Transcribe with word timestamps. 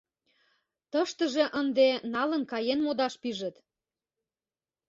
Тыштыже 0.91 1.45
ынде 1.59 1.87
налын 2.13 2.43
каен 2.51 2.79
модаш 2.85 3.13
пижыт. 3.21 3.55